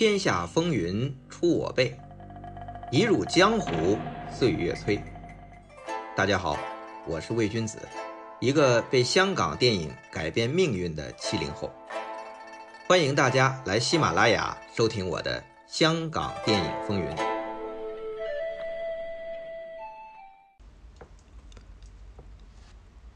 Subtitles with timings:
[0.00, 1.94] 天下风云出我辈，
[2.90, 3.98] 一入江湖
[4.32, 4.98] 岁月催。
[6.16, 6.56] 大家好，
[7.06, 7.78] 我是魏君子，
[8.38, 11.70] 一个被香港电影改变命运的七零后。
[12.88, 17.06] 欢迎大家来喜马拉雅收听我的《香港电影风云》。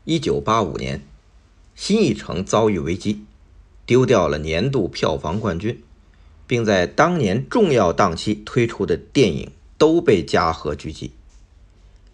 [0.04, 1.00] 一九八五年，
[1.74, 3.24] 新艺城遭遇危机，
[3.86, 5.82] 丢掉了年度票房冠军。
[6.46, 11.12] 并在当年重要档期推出的电影都被嘉禾狙击，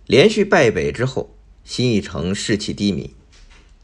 [0.06, 1.34] 连续败北之后，
[1.64, 3.14] 新艺城士气低迷。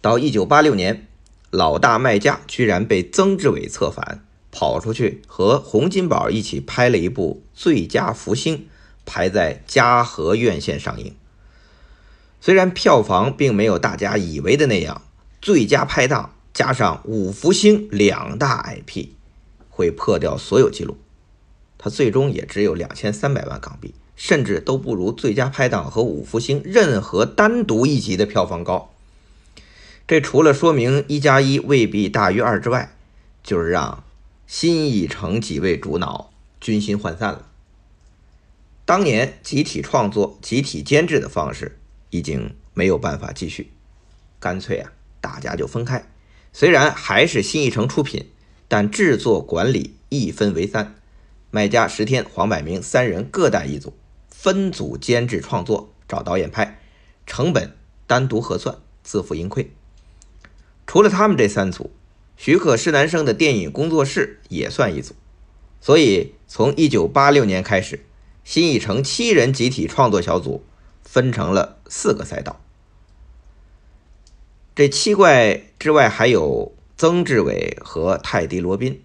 [0.01, 1.07] 到一九八六年，
[1.51, 8.59] 老大卖家居然被曾志伟策反，跑出去和洪金宝一起拍了一部《最佳福星》，
[9.05, 11.15] 排在嘉禾院线上映。
[12.41, 15.03] 虽然票房并没有大家以为的那样，
[15.43, 19.16] 最佳拍档加上五福星两大 IP。
[19.77, 20.97] 会破掉所有记录，
[21.77, 28.91] 它最终也只有两千三百万港币，甚至都不如《最佳拍档》和《五福星》任何单独一集的票房高。
[30.09, 32.97] 这除了说明一加一未必大于二之外，
[33.43, 34.03] 就是让
[34.47, 37.47] 新艺城几位主脑军心涣散了。
[38.87, 43.71] 当年集体创作、集体监制的方式已经没有办法继续，
[44.41, 46.09] 干脆啊，大家就分开。
[46.55, 48.31] 虽然还是新艺城出品。
[48.69, 50.97] 但制作管理一分为三，
[51.51, 53.95] 卖家石天、黄百鸣三人各带一组，
[54.29, 56.81] 分组监制创作，找导演拍，
[57.27, 59.71] 成本单独核算，自负盈亏。
[60.87, 61.91] 除了他们这三组，
[62.37, 65.15] 徐克、施南生的电影工作室也算一组。
[65.81, 68.05] 所以从一九八六年开始，
[68.43, 70.65] 新艺城七人集体创作小组
[71.05, 72.61] 分成了四个赛道。
[74.75, 76.73] 这七怪之外还有。
[76.99, 79.03] 曾志伟和泰迪罗宾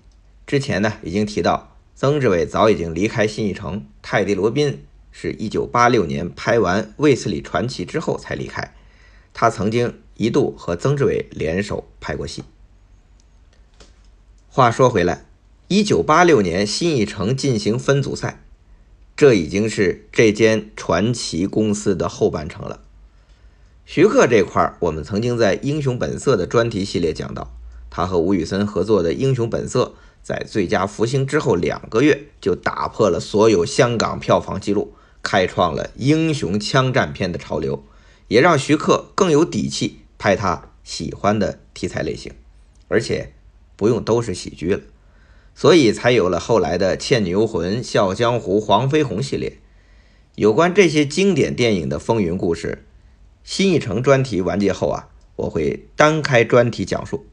[0.48, 8.74] 之前呢已经提到，曾志伟早已经离开新艺城，泰迪罗宾是一九八六年拍完《卫斯理传奇》之后才离开。
[9.34, 12.46] 他曾经一度和曾志伟联手拍过戏。
[14.48, 15.26] 话说回来，
[15.68, 18.42] 一九八六年新艺城进行分组赛，
[19.18, 22.80] 这已经是这间传奇公司的后半程了。
[23.86, 27.52] 徐克这块我们曾经在《英雄本色》的专题系列讲到。
[27.92, 29.94] 他和吴宇森合作的《英雄本色》
[30.24, 37.84] 在最佳福星之后两个月就打破了所有香港票房纪录，开创了英雄枪战片的潮流，
[38.30, 42.32] 也让徐克更有底气拍他喜欢的题材类型，
[42.88, 43.34] 而且
[43.76, 44.82] 不用都是喜剧了，
[45.54, 49.58] 所以才有了后来的《倩女幽魂》《笑江湖》《黄飞鸿》系列。
[50.36, 52.86] 有关这些经典电影的风云故事，
[53.44, 57.26] 新一城专题完结后啊，我会单开专题讲述。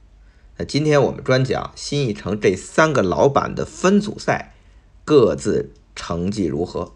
[0.60, 4.54] 那今天我们专讲新艺城这三个老板的分组赛，
[5.04, 6.94] 各自成绩如何？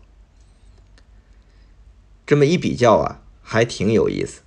[2.26, 4.40] 这么一比较啊，还挺有意思。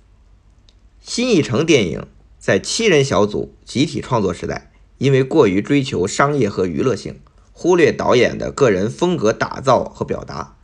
[1.00, 2.06] 新艺城电影
[2.38, 7.18] 在七人小组集体创作时代，因为过于追求商业和娱乐性，
[7.52, 10.58] 忽略导演的个人风格打造和表达，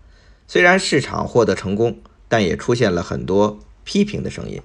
[0.46, 4.60] 虽然市场获得成功，但也出现了很多批评的声音。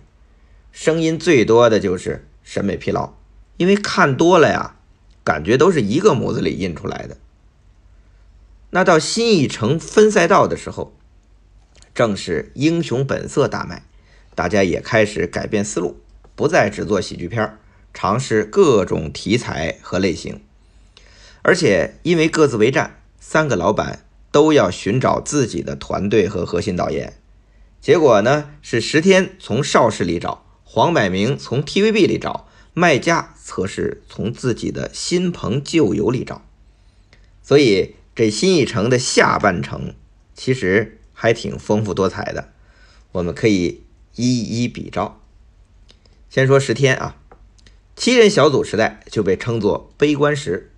[0.74, 3.17] 声音最多的就是审美疲劳。
[3.58, 4.76] 因为看多了呀，
[5.24, 7.18] 感觉都是一个模子里印出来的。
[8.70, 10.96] 那到新艺城分赛道的时候，
[11.96, 13.84] 正是英雄本色大卖，
[14.36, 16.00] 大家也开始改变思路，
[16.36, 17.58] 不再只做喜剧片，
[17.94, 20.42] 尝试各种题材和类型。
[21.42, 27.14] 而且因为各自为战，三个老板都要寻找自己的团队和核心导演。
[27.82, 32.48] 结果呢，是石天从邵氏里找，黄百鸣从 TVB 里找。
[32.74, 36.42] 卖家则是从自己的新朋旧友里找，
[37.42, 39.96] 所以这新艺城的下半程
[40.36, 42.50] 其实还挺丰富多彩的，
[43.14, 43.84] 我们可以
[44.16, 45.22] 一一比照。
[46.30, 47.16] 先说十天啊，
[47.96, 50.74] 七人小组时代就被称作悲观时。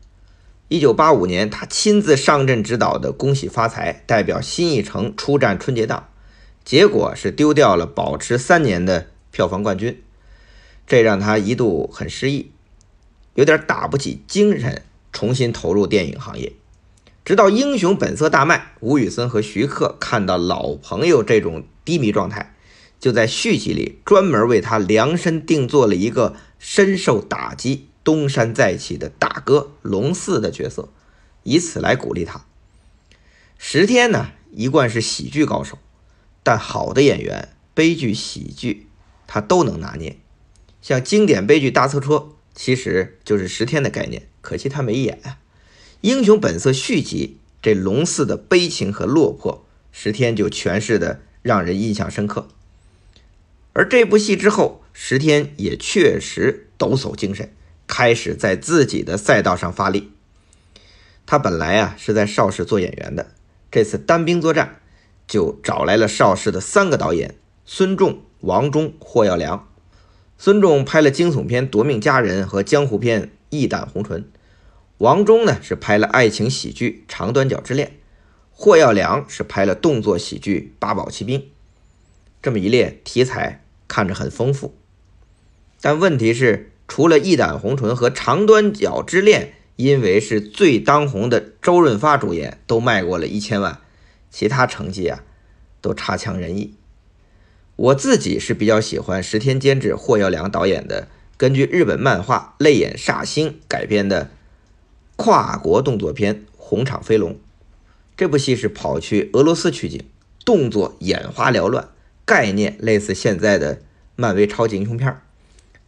[0.67, 6.09] 一九八五年，他亲自上阵指导的《恭喜发财》代表新艺城出战春节档，
[6.63, 10.03] 结果是丢掉了保持三年的票房冠军。
[10.85, 12.51] 这让他一度很失意，
[13.39, 14.83] 有点打不起精神，
[15.13, 16.51] 重新投入电影行业。
[17.23, 22.53] 直到《英雄本色》大卖，吴宇森和徐克看到老朋友这种低迷状态，
[22.99, 30.89] 就在续集里专门为他量身定做了一个深受打击、东山再起的大哥龙四的角色，
[31.43, 32.43] 以此来鼓励他。
[33.57, 35.77] 石天呢，一贯是喜剧高手，
[36.43, 38.87] 但好的演员，悲剧、喜剧
[39.27, 40.17] 他都能拿捏。
[40.81, 42.15] 像经典悲剧《大错车》，
[42.61, 45.17] 其实就是十天的概念，可惜他没演。
[46.01, 52.49] 英雄本色》续集这龙四的悲情和落魄，石天就诠释的让人印象深刻。
[53.71, 57.49] 而这部戏之后，石天也确实抖擞精神，
[57.87, 60.11] 开始在自己的赛道上发力。
[61.25, 63.31] 他本来啊是在邵氏做演员的，
[63.71, 64.81] 这次单兵作战，
[65.25, 67.35] 就找来了邵氏的三个导演：
[67.65, 69.68] 孙仲、王忠、霍耀良。
[70.41, 74.21] 孙仲拍了惊悚片《夺命佳人》和江湖片《义胆红唇》，
[74.99, 77.87] 王忠呢是拍了爱情喜剧《长短脚之恋》，
[78.49, 81.41] 霍耀良是拍了动作喜剧《八宝奇兵》。
[82.41, 84.73] 这么一列题材看着很丰富，
[85.81, 89.41] 但问题是，除了《义胆红唇》和《长短脚之恋》，
[89.75, 93.81] 因为是最当红的周润发主演，都卖过了一千万，
[94.31, 95.21] 其他成绩啊
[95.81, 96.75] 都差强人意。
[97.79, 104.29] 我自己是比较喜欢石田监制、霍耀良导演的，根据日本漫画《泪眼煞星》改编的
[105.15, 107.31] 跨国动作片《红场飞龙》。
[108.17, 110.03] 这部戏是跑去俄罗斯取景，
[110.43, 111.87] 动作眼花缭乱，
[112.25, 113.79] 概念类似现在的
[114.17, 115.17] 漫威超级英雄片，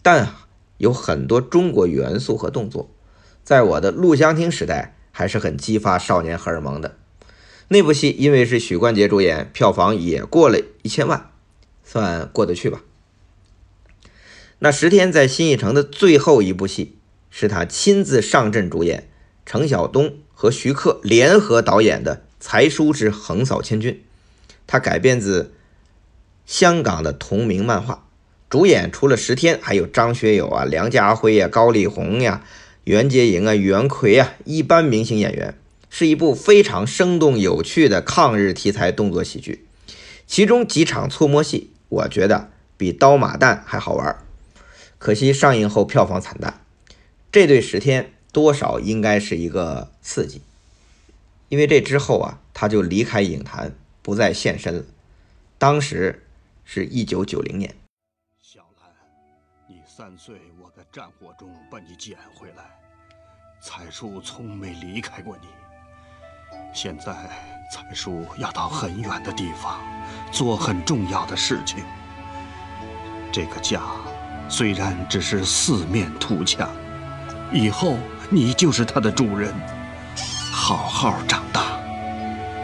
[0.02, 0.30] 但
[0.78, 2.90] 有很多中国元素和动作，
[3.44, 6.96] 在我的录像厅时代还是很激发少年荷尔蒙的。
[7.68, 11.31] 那部戏因为是许冠杰主演，票房也过了一千万。
[11.92, 12.82] 算过得去吧。
[14.60, 16.96] 那石天在新艺城的最后一部戏，
[17.30, 19.10] 是他亲自上阵主演，
[19.46, 23.92] 程晓东和徐克联合导演的《才叔之横扫千军》。
[24.66, 25.54] 他改编自
[26.46, 28.08] 香港的同名漫画，
[28.50, 32.46] 主演除了石天，还有张学友啊、梁家辉呀、高丽红呀、
[32.86, 35.58] 袁洁莹啊、袁奎啊，一般明星演员，
[35.90, 39.66] 是一部非常生动有趣的抗日题材动作喜剧，
[40.26, 41.72] 其中几场搓摸戏。
[41.92, 44.24] 我觉得比刀马旦还好玩，
[44.98, 46.62] 可惜上映后票房惨淡，
[47.30, 50.42] 这对石天多少应该是一个刺激，
[51.50, 54.86] 因为这之后啊，他就离开影坛，不再现身了。
[55.58, 56.26] 当时
[56.64, 57.76] 是一九九零年。
[58.42, 58.90] 小兰，
[59.68, 62.64] 你三岁，我在战火中把你捡回来，
[63.62, 65.48] 彩叔从没离开过你。
[66.74, 67.14] 现在
[67.72, 69.80] 彩叔要到很远的地方。
[70.32, 71.84] 做很重要的事情。
[73.34, 73.82] 这个家
[74.48, 76.70] 虽然只是四面土墙，
[77.52, 77.98] 以后
[78.30, 79.54] 你就是它的主人。
[80.54, 81.78] 好好长大，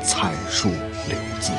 [0.02, 1.52] 蔡叔留字。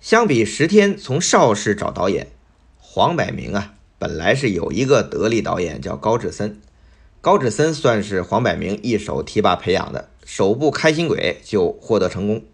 [0.00, 2.26] 相比十天从邵氏找导演，
[2.78, 6.60] 黄百鸣啊，本来是有一个得力导演叫高志森。
[7.24, 12.44] 高志森算是黄百鸣一手提拔培养的，首部《开心鬼》就获得成功。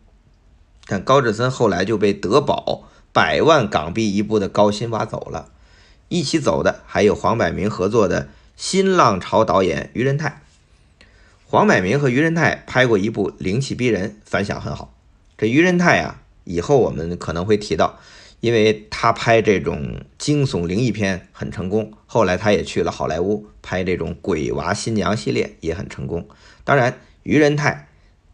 [0.87, 5.51] 但高志森后来就被德宝百万港币一部的高薪挖走了，
[6.09, 10.41] 一起走的还有黄百鸣合作的新浪潮导演于仁泰。
[11.45, 14.95] 黄百鸣和于仁泰拍过一部《灵气逼人》，反响很好。
[15.37, 17.99] 这于仁泰啊，以后我们可能会提到，
[18.41, 21.93] 因为他拍这种惊悚灵异片很成功。
[22.07, 26.29] 后来他也去了好莱坞拍这种鬼娃新娘系列，也很成功。
[26.65, 27.87] 当然，于仁泰。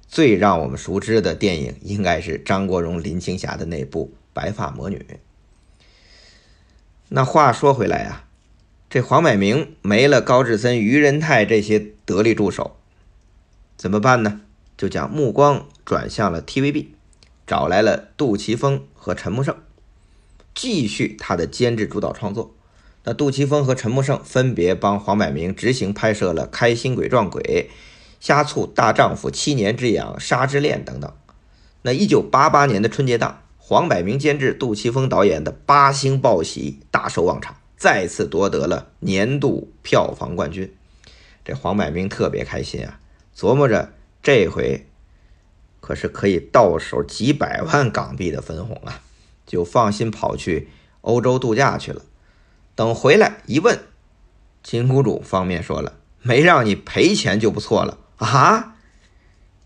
[0.09, 5.05] 最让我们熟知的电影应该是张国荣、林青霞的那部《白发魔女》。
[7.09, 8.25] 那话说回来啊，
[8.89, 12.77] 这黄百鸣没了高志森、于仁泰这些得力助手，
[13.77, 14.43] 怎么办呢？
[14.79, 16.87] 就将目光转向了 TVB，
[17.45, 19.57] 找来了杜琪峰和陈木胜，
[20.57, 22.53] 继续他的监制主导创作。
[23.05, 27.69] 那杜琪峰和陈木胜分别帮黄百鸣执行拍摄了《开心鬼撞鬼》。
[28.19, 31.13] 呷醋大丈夫、七年之痒、杀之恋等等。
[31.83, 40.75] 那一九八八年的春节档，黄百鸣监制、杜琪峰导演的《八星报喜》大收旺场，再次夺得了年度票房冠军。
[41.45, 42.99] 这黄百鸣特别开心啊，
[43.37, 44.87] 琢磨着这回
[45.81, 49.03] 可是可以到手几百万港币的分红啊，
[49.47, 50.69] 就放心跑去
[51.03, 52.03] 欧洲度假去了。
[52.75, 53.79] 等回来一问，
[54.63, 57.99] 金公主方面说了，没让你赔钱就不错了。
[58.17, 58.77] 啊，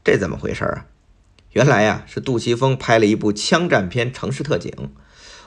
[0.05, 0.87] 这怎么回事啊？
[1.53, 4.71] 原来呀，是杜琪峰拍了一部枪战片《城市特警》，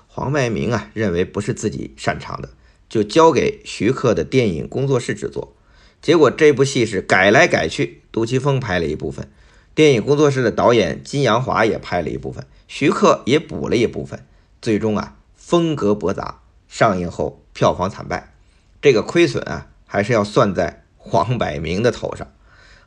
[0.08, 2.50] 黄百鸣啊认为不是自己擅长的，
[2.90, 5.56] 就交给徐克的电影工作室制作。
[6.02, 9.32] 结果这部戏是改来改去，杜琪峰拍了一部分，
[9.74, 14.25] 电影工作室的导演金阳华也拍了一部分，徐克也补了一部分。
[14.60, 18.34] 最终啊，风格驳杂，上映后票房惨败，
[18.82, 22.27] 这个亏损啊，还是要算在黄百鸣的头上。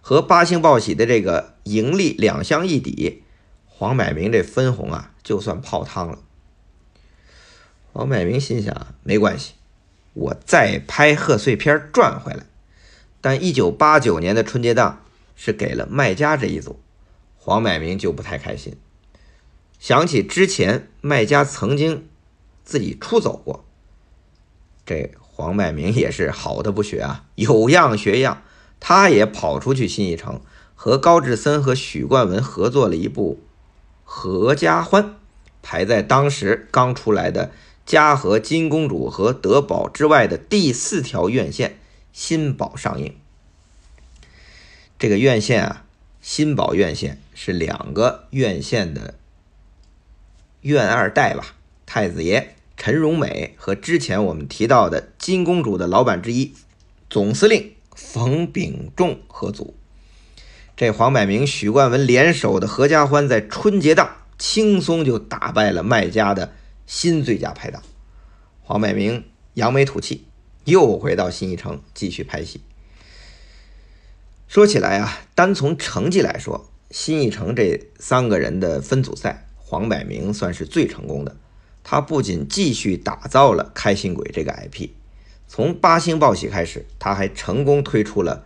[0.01, 3.23] 和八星报喜的这个盈利两相一抵，
[3.65, 6.19] 黄百鸣这分红啊，就算泡汤了。
[7.93, 9.53] 黄百鸣心想：没关系，
[10.15, 12.45] 我再拍贺岁片赚回来。
[13.21, 15.05] 但一九八九年的春节档
[15.37, 16.81] 是给了麦家这一组，
[17.39, 18.77] 黄百鸣就不太开心。
[19.79, 22.09] 想起之前麦家曾经
[22.65, 23.65] 自己出走过，
[24.85, 28.43] 这黄百鸣也是好的不学啊， 有样学样，
[28.81, 30.41] 他也跑出去新艺城，
[30.75, 33.41] 和高志森和许冠文合作了一部
[34.05, 35.05] 《合家欢》，
[35.63, 37.53] 排在当时刚出来的
[37.85, 41.79] 嘉禾金公主和德宝之外的第四条院线。
[42.13, 43.15] 新宝上映，
[44.99, 45.85] 这个院线啊，
[46.23, 49.13] 新宝院线是两个院线的
[50.67, 51.55] 院二代吧？
[51.87, 56.55] 太子爷陈荣美和之前我们提到的金公主的老板之一
[57.09, 59.75] 总司令冯秉仲合组。
[60.77, 66.53] 这黄百鸣、许冠文联手的《合家欢》在春节档轻松就打败了卖家的
[66.87, 67.83] 新最佳拍档。
[68.63, 70.27] 黄百鸣扬眉吐气。
[70.67, 72.61] 又回到新艺城继续拍戏。
[74.49, 81.35] 说起来啊，单从成绩来说，新艺城这三个人的分组赛，黄百鸣算是最成功的。
[81.83, 84.91] 他不仅继续打造了开心鬼这个 IP，
[85.49, 88.45] 从八星报喜开始，他还成功推出了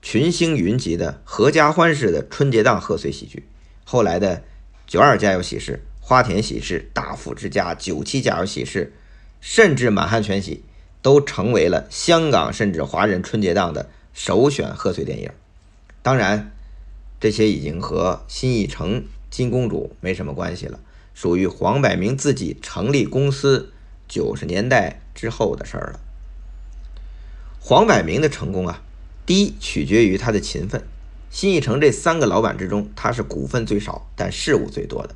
[0.00, 3.48] 群星云集的合家欢式的春节档贺岁喜剧。
[3.84, 4.44] 后来的
[4.86, 8.92] 九二家有喜事、花田喜事、大富之家、九七家有喜事，
[9.40, 10.62] 甚至满汉全席。
[11.02, 15.30] 都成为了香港甚至华人春节档的首选贺岁电影。
[16.02, 16.52] 当然，
[17.18, 20.80] 这些已经和新艺城金公主没什么关系了，
[21.14, 23.72] 属于黄百鸣自己成立公司
[24.08, 26.00] 九十年代之后的事儿了。
[27.60, 28.82] 黄百鸣的成功啊，
[29.24, 30.82] 第一取决于他的勤奋。
[31.30, 35.14] 新艺城这三个老板之中，他是股份最少但事务最多的。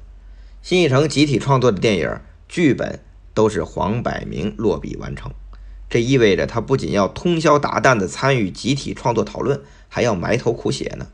[0.63, 3.01] 新艺城集体创作的电影剧本
[3.35, 5.33] 都是黄百鸣落笔完成。
[5.91, 11.09] 这意味着他不仅要通宵达旦地参与集体创作讨论，还要埋头苦写呢。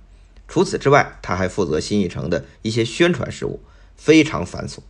[0.51, 3.61] 除此之外，他还负责新艺城的一些宣传事务，
[3.97, 4.81] 非常繁琐。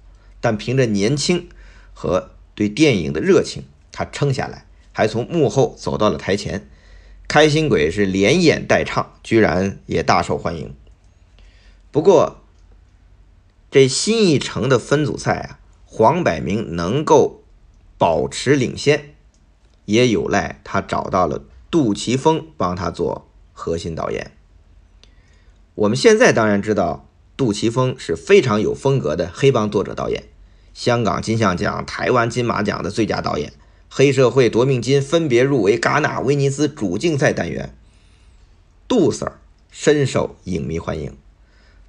[0.40, 1.50] 但凭着年轻
[1.92, 6.66] 和对电影的热情，他撑下来，还从幕后走到了台前。
[7.28, 10.74] 开心鬼是连演带唱，居然也大受欢迎。
[11.92, 12.40] 不过，
[13.70, 17.44] 这新艺城的分组赛啊，黄百鸣能够
[17.98, 19.14] 保持领先。
[19.84, 24.32] 也有赖他找到了杜琪峰帮他做核心导演。
[25.80, 27.08] 我们现在当然知道，
[27.38, 30.24] 杜琪峰是非常有风格的黑帮作者导演，
[30.74, 33.54] 香港金像奖、台湾金马奖的最佳导演，
[33.88, 37.74] 黑社会夺命金分别入围戛纳、威尼斯主竞赛单元。
[38.86, 39.32] 杜 Sir
[39.70, 41.16] 深受影迷欢迎，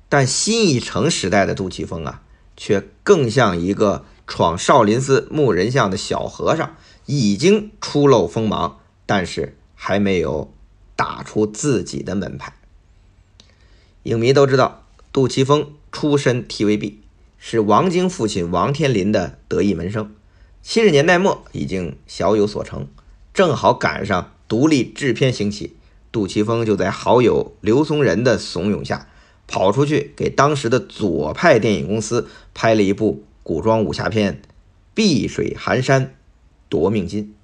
[0.07, 2.21] 但新艺城时代的杜琪峰啊，
[2.55, 6.77] 却更像一个闯少林寺木人像的小和尚。
[7.07, 10.53] 已经初露锋芒，但是还没有
[10.95, 12.53] 打出自己的门派。
[14.03, 16.95] 影迷都知道，杜琪峰出身 TVB，
[17.37, 20.13] 是王晶父亲王天林的得意门生。
[20.61, 22.87] 七十年代末已经小有所成，
[23.33, 25.75] 正好赶上独立制片兴起，
[26.11, 29.07] 杜琪峰就在好友刘松仁的怂恿下，
[29.47, 34.33] 跑出去给当时的左派电影公司拍了一部古装武侠片
[34.93, 36.05] 《碧水寒山》。
[36.69, 37.35] 夺命金。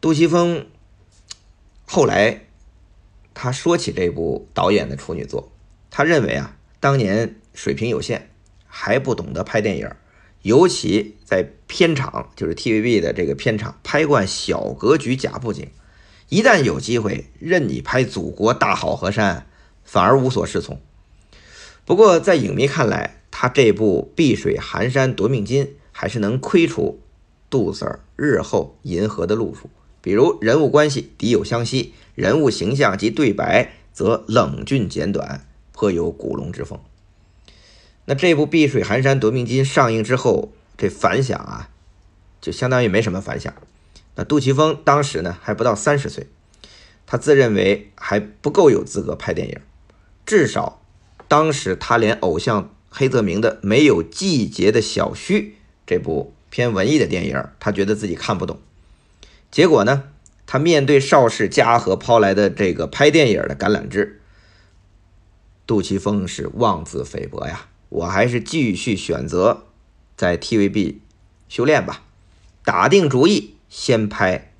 [0.00, 0.64] 杜琪峰
[1.84, 2.46] 后来
[3.34, 5.52] 他说起这部导演的处女作，
[5.90, 8.30] 他认为啊，当年水平有限，
[8.66, 9.90] 还不懂得拍电影，
[10.42, 15.68] 尤其在片场，就是 TVB 的这个片场，拍惯小格局假布景，
[16.28, 19.46] 一旦有机会任你拍祖国大好河山，
[19.84, 20.80] 反而无所适从。
[21.84, 27.00] 不过在影迷看来，他这部《碧水寒山夺命金》还是能窥出。
[27.50, 29.68] 杜 Sir 日后银河的路数，
[30.02, 36.78] 比如人物关系敌友相惜，人物形象及对白则冷峻简短，颇有古龙之风。
[38.04, 41.70] 那这部《碧水寒山夺命金》上映之后，这反响啊，
[42.40, 43.54] 就相当于没什么反响。
[44.16, 46.26] 那杜琪峰当时呢还不到三十岁，
[47.06, 49.58] 他自认为还不够有资格拍电影，
[50.26, 50.82] 至少
[51.28, 55.40] 当时他连偶像黑泽明的《没有季节的小须》
[55.86, 56.34] 这部。
[56.50, 58.60] 偏文艺的电影，他觉得自己看不懂。
[59.52, 60.04] 结果呢，
[60.46, 64.22] 他面对邵氏、嘉禾抛来的这个拍电影的橄榄枝，
[65.66, 67.68] 杜琪峰是妄自菲薄呀！
[67.90, 69.64] 我还是继续选择
[70.16, 70.96] 在 TVB
[71.50, 72.02] 修炼吧。
[72.64, 74.54] 打定主意，先拍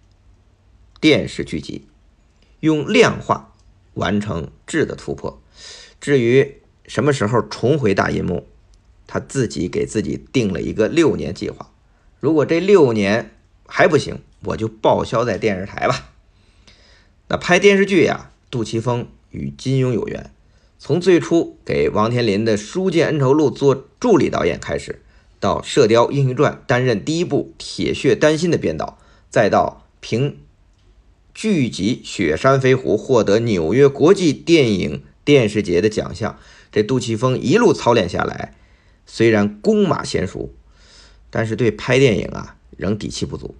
[1.01, 1.87] 电视剧集，
[2.61, 3.55] 用量化
[3.95, 5.41] 完成质的突破。
[5.99, 8.47] 至于什么时候重回大银幕，
[9.07, 11.71] 他自己给自己定了一个六年计划。
[12.21, 13.31] 如果这六年
[13.75, 16.11] 还不行，我就报销在电视台吧。
[17.29, 20.31] 那拍电视剧呀，杜琪峰与金庸有缘。
[20.79, 25.01] 从最初给王天林的《书剑恩仇录》做助理导演开始，
[25.41, 28.99] 到《射雕英雄传》担任第一部《铁血丹心》的编导，
[29.31, 30.37] 再到凭
[31.33, 36.39] 剧集《雪山飞狐》获得纽约国际电影电视节的奖项，
[36.71, 38.55] 这杜琪峰一路操练下来，
[39.07, 40.53] 虽然弓马娴熟，
[41.31, 43.55] 但是对拍电影啊仍底气不足。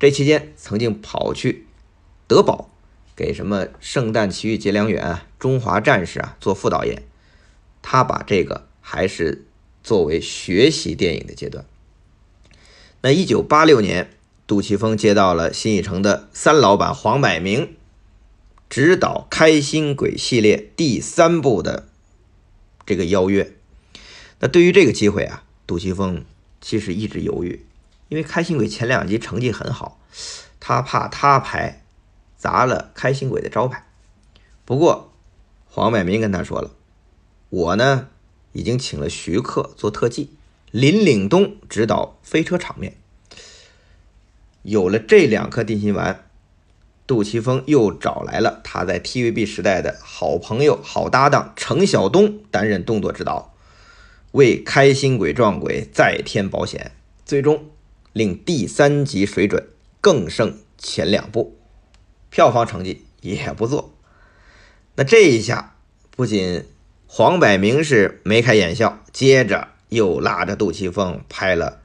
[0.00, 1.66] 这期间曾经跑去
[2.26, 2.66] 德宝。
[3.16, 7.02] 给什么《圣诞奇遇结良缘》啊，《中华战士》啊做副导演，
[7.82, 9.44] 他把这个还是
[9.82, 11.66] 作为学习电影的阶段。
[13.02, 14.08] 那一九八六年，
[14.46, 17.76] 杜琪峰接到了新艺城的三老板黄百鸣
[18.70, 21.88] 指导《开心鬼》系列第三部的
[22.86, 23.52] 这个邀约。
[24.38, 26.24] 那对于这个机会啊，杜琪峰
[26.62, 27.66] 其实一直犹豫，
[28.10, 29.98] 因为《开心鬼》前两集成绩很好，
[30.60, 31.78] 他怕他拍。
[32.36, 33.84] 砸了开心鬼的招牌。
[34.64, 35.12] 不过，
[35.66, 36.70] 黄百鸣跟他说了
[37.50, 38.08] ：“我呢，
[38.52, 40.30] 已经请了徐克做特技，
[40.70, 42.96] 林岭东指导飞车场面。
[44.62, 46.30] 有了这两颗定心丸，
[47.06, 53.54] 杜琪峰又找来了他在 TVB 时代的好朋友、好搭档程晓东担任动作指导，
[54.32, 56.92] 为开心鬼撞鬼再添保险，
[57.26, 57.66] 最终
[58.12, 59.68] 令第三集水准
[60.00, 61.56] 更胜前两部。”
[62.30, 63.92] 票房成绩也不错，
[64.94, 65.74] 那这一下
[66.14, 66.64] 不仅
[67.08, 71.80] 黄百鸣是眉开眼笑，接着又拉着杜琪峰拍了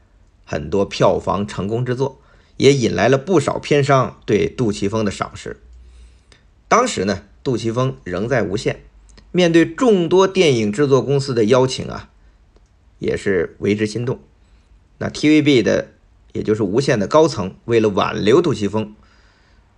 [0.45, 2.21] 很多票房成功之作，
[2.57, 5.59] 也引来了不少片商对杜琪峰的赏识。
[6.67, 8.81] 当时呢，杜琪峰仍在无线，
[9.31, 12.11] 面对众多电影制作公司的邀请啊，
[12.99, 14.19] 也是为之心动。
[14.99, 15.89] 那 TVB 的，
[16.35, 18.93] 也就是无线的高层，为了挽留杜琪峰。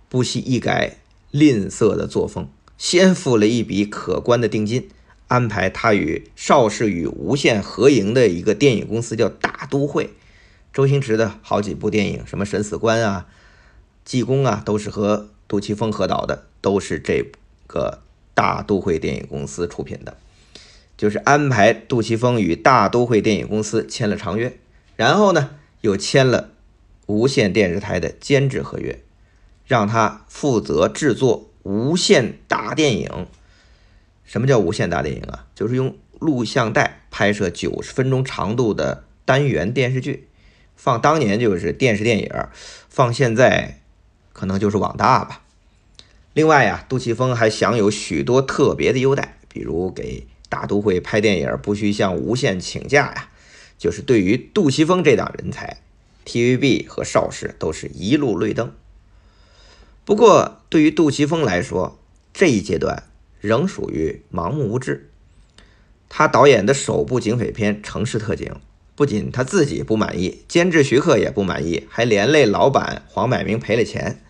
[0.08, 0.98] 不惜一改
[1.30, 4.88] 吝啬的作风，先付了一笔可观的定金，
[5.28, 10.10] 安排他与邵氏与无线合营的一个电影公司叫大都会。
[10.72, 13.26] 周星驰的好几部电影，什么《审死官》啊、
[14.04, 17.24] 《济公》啊，都是和杜琪峰合导的，都是这
[17.66, 18.00] 个
[18.34, 20.16] 大都会电影公司出品的。
[20.96, 24.58] 就是安排杜琪峰与大都会电影公司签了长约，
[24.96, 26.50] 然后呢，又签了
[27.06, 29.00] 无线电视台的监制合约。
[29.66, 33.26] 让他负责制作无线大电影。
[34.24, 35.44] 什么叫无线大电影啊？
[35.54, 40.26] 就是用录像带拍摄九十分钟长度的单元电视剧，
[40.74, 42.32] 放当年就是电视电影，
[42.88, 43.82] 放现在
[44.32, 45.42] 可能就是网大吧。
[46.32, 53.28] 另外呀，杜琪峰还享有许多特别的优待，比如给大都会拍电影不需向无线请假呀。
[53.78, 55.78] 就是对于杜琪峰这档人才
[56.26, 58.74] ，TVB 和邵氏都是一路绿灯。
[60.04, 61.98] 不过，对于杜琪峰来说，
[62.34, 63.04] 这一阶段
[63.40, 65.08] 仍属于盲目无知。
[66.08, 68.46] 他导演的首部警匪片《城市特警》，
[68.96, 74.20] 不仅他自己不满意，监制徐克也不满意，还连累老板黄百鸣赔了钱。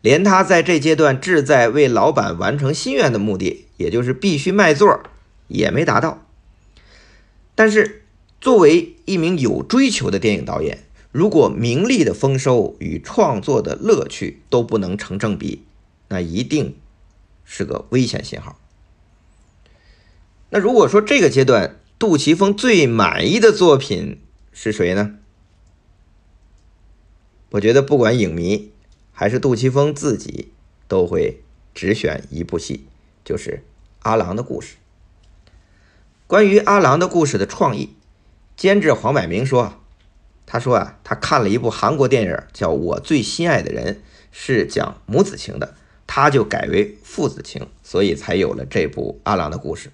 [0.00, 5.02] 连他在这阶段志在为老板完成心愿的目的，也就是必须卖座，
[5.46, 6.26] 也没达到。
[7.54, 8.02] 但是，
[8.40, 15.64] 作为一名有追求的电影导演，如果名利的丰收与创作的乐趣都不能成正比，
[16.08, 16.76] 那一定
[17.44, 18.60] 是个危险信号。
[20.50, 24.20] 那如果说这个阶段杜琪峰最满意的作品
[24.52, 25.16] 是谁呢？
[27.50, 28.70] 我觉得不管影迷
[29.12, 30.52] 还是杜琪峰自己，
[30.86, 31.42] 都会
[31.74, 32.86] 只选一部戏，
[33.24, 33.50] 就是
[34.00, 34.76] 《阿郎的故事》。
[36.26, 37.94] 关于《阿郎的故事》的创意，
[38.58, 39.80] 监制黄百鸣说。
[40.50, 43.94] 他说啊，他看了一部韩国电影，叫《我最心爱的人》，
[44.32, 45.74] 是讲母子情的，
[46.06, 49.92] 他就改为父子情，所以才有了这部阿郎的故事。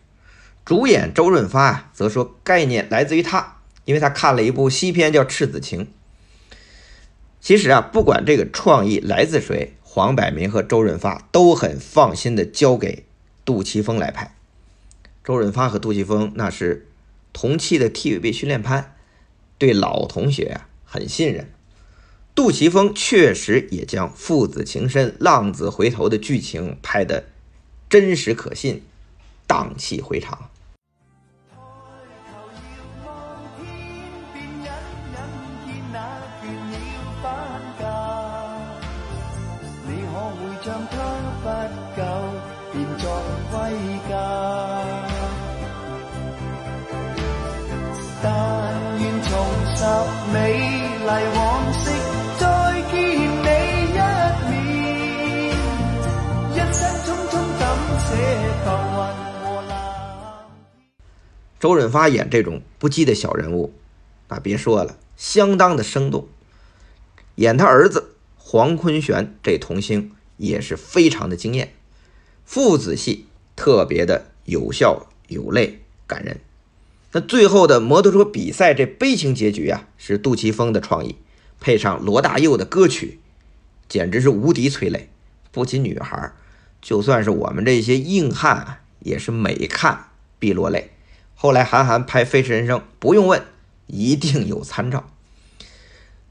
[0.65, 5.87] 主演周润发啊，则说概念来自于他，因为他看了一部西片叫《赤子情》。
[7.41, 13.05] 其实啊，不管这个创意来自谁，黄百鸣和周润发都很放心的交给
[13.45, 14.37] 杜琪峰来拍。
[15.25, 16.87] 周润发和杜琪峰那是
[17.35, 18.97] 同期的 TVB 训练班。
[19.57, 21.53] 对老同学呀很信任，
[22.35, 27.29] 杜琪峰确实也将父子情深、浪子回头的剧情拍得
[27.89, 28.83] 真实可信、
[29.47, 30.51] 荡气回肠。
[61.65, 63.73] 周润发演这种不羁的小人物，
[64.29, 66.29] 那别说了，相当的生动。
[67.37, 71.73] 演他儿子黄坤玄这童星也是非常的惊艳，
[72.45, 76.39] 父子戏特别的有笑有泪感人。
[77.13, 81.17] 那最后的摩托车比赛这悲情结局啊，是杜琪峰的创意，
[81.61, 83.21] 配上罗大佑的歌曲，
[83.89, 85.09] 简直是无敌催泪。
[85.51, 86.31] 不仅女孩，
[86.83, 90.91] 就算是我们这些硬汉，也是每看必落泪。
[91.45, 93.43] 后来韩寒拍《飞驰人生》，不用问，
[93.87, 95.11] 一定有参照。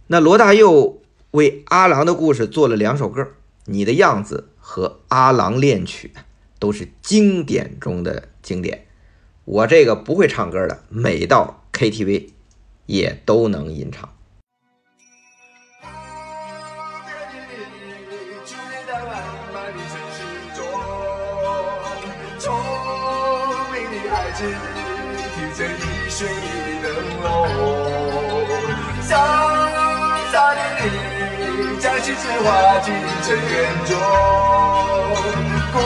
[0.07, 3.21] 那罗大佑为阿郎的故事做了两首歌，
[3.65, 6.11] 《你的样子》和《阿郎恋曲》，
[6.57, 8.87] 都是经典中的经典。
[9.45, 12.29] 我这个不会唱歌的，每到 KTV
[12.87, 14.15] 也都能吟唱。
[26.15, 26.29] 水
[26.83, 27.25] 灯笼，
[29.01, 29.09] 潇
[30.31, 30.85] 洒的你
[31.81, 33.51] 将心事化进尘缘
[33.87, 33.97] 中，
[35.73, 35.79] 孤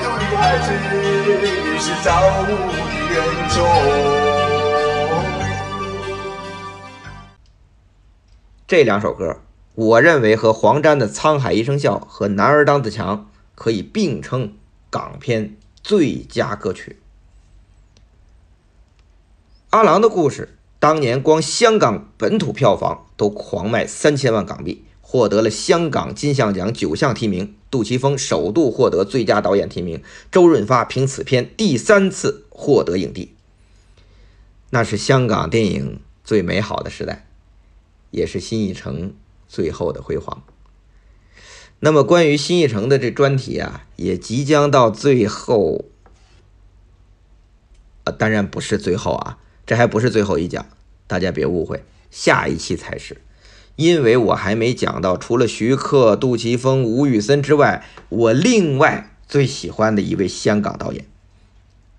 [0.00, 0.70] 独的孩子，
[1.42, 2.08] 你是造
[2.42, 2.46] 物
[3.10, 3.20] 的恩
[3.50, 3.56] 宠。
[8.68, 9.40] 这两首歌，
[9.74, 13.16] 我认为和黄沾的《沧海一声笑》和《男儿当自强》
[13.56, 14.52] 可以并称
[14.88, 17.00] 港片最佳歌曲。
[19.70, 27.54] 阿郎的故事当年光香港本土票房都狂卖三千万港币，获得了香港金像奖九项提名。
[27.70, 30.02] 杜琪峰首度获得最佳导演提名，
[30.32, 33.32] 周润发凭此片第三次获得影帝。
[34.70, 37.28] 那是香港电影最美好的时代，
[38.10, 39.14] 也是新艺城
[39.46, 40.42] 最后的辉煌。
[41.78, 45.84] 那么关于新艺城的这专题啊，也即将到最后，
[48.02, 49.38] 啊，当然不是最后啊。
[49.70, 50.66] 这还不是最后一讲，
[51.06, 53.18] 大家别误会，下一期才是，
[53.76, 61.04] 因为我还没讲到除了徐克、杜琪峰、吴宇森之外，我另外最喜欢的一位香港导演。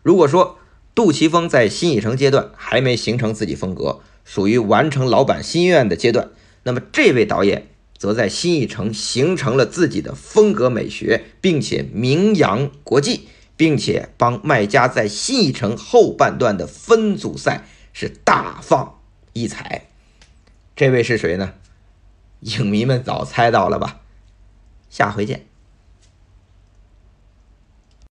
[0.04, 0.60] 如果说
[0.94, 6.28] 杜琪峰在新艺城阶段还没形成自己风格，属于完成老板心愿的阶段，
[6.64, 13.30] 那么这位导演则在新艺城形成了自己的风格美学，并且名扬国际。
[13.62, 19.00] 并且帮卖家在新一城后半段的分组赛是大放
[19.34, 19.86] 异彩。
[20.76, 21.54] 这位是谁呢？
[22.40, 24.00] 影迷们早猜到了吧？
[24.90, 25.51] 下回见。